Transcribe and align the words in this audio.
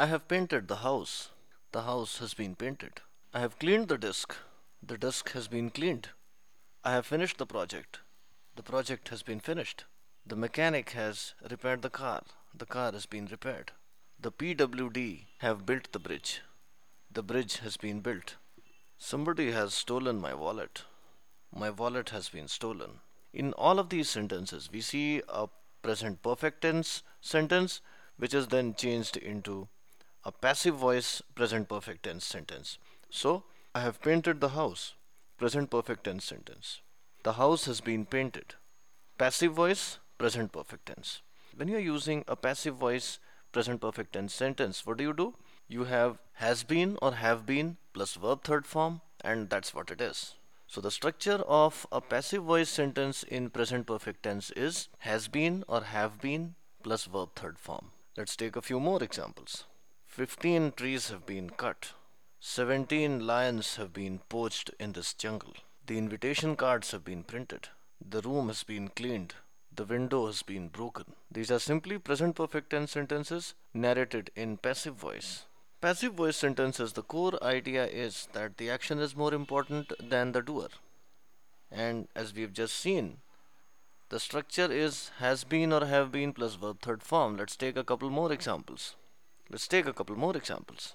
I 0.00 0.06
have 0.06 0.28
painted 0.28 0.66
the 0.66 0.76
house. 0.76 1.28
The 1.72 1.82
house 1.82 2.20
has 2.20 2.32
been 2.32 2.54
painted. 2.54 3.02
I 3.34 3.40
have 3.40 3.58
cleaned 3.58 3.88
the 3.88 3.98
desk. 3.98 4.34
The 4.82 4.96
desk 4.96 5.32
has 5.32 5.46
been 5.46 5.68
cleaned. 5.68 6.08
I 6.82 6.92
have 6.92 7.04
finished 7.04 7.36
the 7.36 7.44
project. 7.44 7.98
The 8.56 8.62
project 8.62 9.10
has 9.10 9.22
been 9.22 9.40
finished. 9.40 9.84
The 10.26 10.36
mechanic 10.36 10.92
has 10.92 11.34
repaired 11.50 11.82
the 11.82 11.90
car. 11.90 12.22
The 12.56 12.64
car 12.64 12.92
has 12.92 13.04
been 13.04 13.26
repaired. 13.26 13.72
The 14.18 14.32
PWD 14.32 15.26
have 15.40 15.66
built 15.66 15.92
the 15.92 15.98
bridge. 15.98 16.40
The 17.12 17.22
bridge 17.22 17.58
has 17.58 17.76
been 17.76 18.00
built. 18.00 18.36
Somebody 18.96 19.50
has 19.50 19.74
stolen 19.74 20.18
my 20.18 20.32
wallet. 20.32 20.84
My 21.54 21.68
wallet 21.68 22.08
has 22.08 22.30
been 22.30 22.48
stolen. 22.48 23.00
In 23.34 23.52
all 23.52 23.78
of 23.78 23.90
these 23.90 24.08
sentences, 24.08 24.70
we 24.72 24.80
see 24.80 25.20
a 25.28 25.48
present 25.82 26.22
perfect 26.22 26.62
tense 26.62 27.02
sentence 27.20 27.82
which 28.16 28.32
is 28.32 28.46
then 28.46 28.72
changed 28.72 29.18
into 29.18 29.68
a 30.24 30.32
passive 30.32 30.74
voice 30.74 31.22
present 31.34 31.68
perfect 31.68 32.02
tense 32.02 32.24
sentence. 32.24 32.78
So, 33.08 33.44
I 33.74 33.80
have 33.80 34.02
painted 34.02 34.40
the 34.40 34.50
house. 34.50 34.94
Present 35.38 35.70
perfect 35.70 36.04
tense 36.04 36.24
sentence. 36.24 36.80
The 37.22 37.34
house 37.34 37.64
has 37.64 37.80
been 37.80 38.04
painted. 38.04 38.54
Passive 39.16 39.52
voice 39.52 39.98
present 40.18 40.52
perfect 40.52 40.86
tense. 40.86 41.22
When 41.56 41.68
you 41.68 41.76
are 41.76 41.88
using 41.96 42.24
a 42.28 42.36
passive 42.36 42.76
voice 42.76 43.18
present 43.52 43.80
perfect 43.80 44.12
tense 44.12 44.34
sentence, 44.34 44.84
what 44.84 44.98
do 44.98 45.04
you 45.04 45.14
do? 45.14 45.34
You 45.68 45.84
have 45.84 46.18
has 46.34 46.62
been 46.64 46.98
or 47.00 47.12
have 47.14 47.46
been 47.46 47.78
plus 47.94 48.14
verb 48.14 48.44
third 48.44 48.66
form, 48.66 49.00
and 49.22 49.48
that's 49.48 49.74
what 49.74 49.90
it 49.90 50.00
is. 50.00 50.34
So 50.66 50.80
the 50.80 50.90
structure 50.90 51.42
of 51.48 51.86
a 51.90 52.00
passive 52.00 52.44
voice 52.44 52.68
sentence 52.68 53.22
in 53.22 53.50
present 53.50 53.86
perfect 53.86 54.22
tense 54.22 54.50
is 54.52 54.88
has 54.98 55.28
been 55.28 55.64
or 55.66 55.82
have 55.82 56.20
been 56.20 56.54
plus 56.82 57.06
verb 57.06 57.30
third 57.34 57.58
form. 57.58 57.92
Let's 58.16 58.36
take 58.36 58.56
a 58.56 58.62
few 58.62 58.80
more 58.80 59.02
examples. 59.02 59.64
15 60.20 60.72
trees 60.72 61.08
have 61.08 61.24
been 61.24 61.48
cut. 61.48 61.92
17 62.40 63.26
lions 63.26 63.76
have 63.76 63.90
been 63.90 64.20
poached 64.28 64.70
in 64.78 64.92
this 64.92 65.14
jungle. 65.14 65.54
The 65.86 65.96
invitation 65.96 66.56
cards 66.56 66.90
have 66.90 67.02
been 67.02 67.22
printed. 67.24 67.70
The 68.06 68.20
room 68.20 68.48
has 68.48 68.62
been 68.62 68.88
cleaned. 68.88 69.32
The 69.74 69.86
window 69.86 70.26
has 70.26 70.42
been 70.42 70.68
broken. 70.68 71.14
These 71.30 71.50
are 71.50 71.58
simply 71.58 71.96
present 71.96 72.36
perfect 72.36 72.68
tense 72.68 72.90
sentences 72.90 73.54
narrated 73.72 74.30
in 74.36 74.58
passive 74.58 74.94
voice. 74.94 75.46
Passive 75.80 76.12
voice 76.12 76.36
sentences, 76.36 76.92
the 76.92 77.02
core 77.02 77.42
idea 77.42 77.86
is 77.86 78.28
that 78.34 78.58
the 78.58 78.68
action 78.68 78.98
is 78.98 79.16
more 79.16 79.32
important 79.32 79.90
than 80.06 80.32
the 80.32 80.42
doer. 80.42 80.68
And 81.72 82.08
as 82.14 82.34
we've 82.34 82.52
just 82.52 82.76
seen, 82.76 83.20
the 84.10 84.20
structure 84.20 84.70
is 84.70 85.12
has 85.16 85.44
been 85.44 85.72
or 85.72 85.86
have 85.86 86.12
been 86.12 86.34
plus 86.34 86.56
verb 86.56 86.82
third 86.82 87.02
form. 87.02 87.38
Let's 87.38 87.56
take 87.56 87.78
a 87.78 87.84
couple 87.84 88.10
more 88.10 88.30
examples. 88.30 88.96
Let's 89.50 89.66
take 89.66 89.86
a 89.86 89.92
couple 89.92 90.14
more 90.14 90.36
examples. 90.36 90.94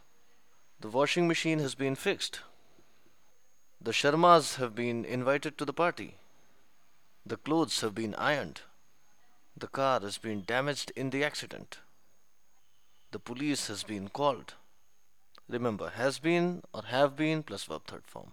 The 0.79 0.87
washing 0.87 1.27
machine 1.27 1.59
has 1.59 1.75
been 1.75 1.95
fixed. 1.95 2.39
The 3.81 3.91
Sharmas 3.91 4.55
have 4.55 4.73
been 4.73 5.03
invited 5.03 5.57
to 5.57 5.65
the 5.65 5.73
party. 5.73 6.15
The 7.25 7.35
clothes 7.35 7.81
have 7.81 7.93
been 7.93 8.15
ironed. 8.15 8.61
The 9.57 9.67
car 9.67 9.99
has 9.99 10.17
been 10.17 10.43
damaged 10.45 10.93
in 10.95 11.09
the 11.09 11.23
accident. 11.25 11.79
The 13.11 13.19
police 13.19 13.67
has 13.67 13.83
been 13.83 14.07
called. 14.07 14.53
Remember, 15.49 15.89
has 15.89 16.19
been 16.19 16.63
or 16.73 16.83
have 16.83 17.17
been 17.17 17.43
plus 17.43 17.65
verb 17.65 17.81
third 17.85 18.03
form. 18.05 18.31